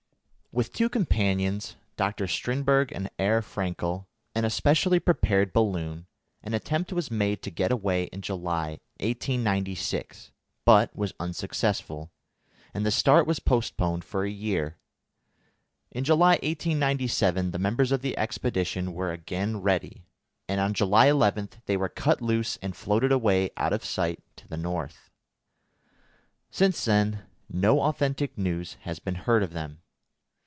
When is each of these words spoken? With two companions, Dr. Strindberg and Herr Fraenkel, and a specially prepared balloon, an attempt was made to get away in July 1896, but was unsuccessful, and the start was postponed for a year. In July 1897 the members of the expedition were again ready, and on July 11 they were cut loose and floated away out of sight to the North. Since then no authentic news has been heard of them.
With 0.53 0.73
two 0.73 0.89
companions, 0.89 1.77
Dr. 1.95 2.27
Strindberg 2.27 2.91
and 2.91 3.09
Herr 3.17 3.41
Fraenkel, 3.41 4.07
and 4.35 4.45
a 4.45 4.49
specially 4.49 4.99
prepared 4.99 5.53
balloon, 5.53 6.07
an 6.43 6.53
attempt 6.53 6.91
was 6.91 7.09
made 7.09 7.41
to 7.43 7.49
get 7.49 7.71
away 7.71 8.09
in 8.11 8.21
July 8.21 8.81
1896, 8.99 10.31
but 10.65 10.93
was 10.93 11.13
unsuccessful, 11.21 12.11
and 12.73 12.85
the 12.85 12.91
start 12.91 13.25
was 13.25 13.39
postponed 13.39 14.03
for 14.03 14.25
a 14.25 14.29
year. 14.29 14.75
In 15.89 16.03
July 16.03 16.31
1897 16.33 17.51
the 17.51 17.57
members 17.57 17.93
of 17.93 18.01
the 18.01 18.17
expedition 18.17 18.91
were 18.93 19.13
again 19.13 19.61
ready, 19.61 20.03
and 20.49 20.59
on 20.59 20.73
July 20.73 21.05
11 21.05 21.51
they 21.65 21.77
were 21.77 21.87
cut 21.87 22.21
loose 22.21 22.57
and 22.57 22.75
floated 22.75 23.13
away 23.13 23.51
out 23.55 23.71
of 23.71 23.85
sight 23.85 24.21
to 24.35 24.49
the 24.49 24.57
North. 24.57 25.09
Since 26.49 26.83
then 26.83 27.23
no 27.47 27.79
authentic 27.83 28.37
news 28.37 28.73
has 28.81 28.99
been 28.99 29.15
heard 29.15 29.43
of 29.43 29.53
them. 29.53 29.77